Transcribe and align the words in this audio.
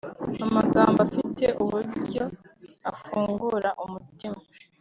amagambo 0.45 0.97
afite 1.07 1.45
uburyo 1.63 2.23
afungura 2.91 3.69
umutima 3.83 4.39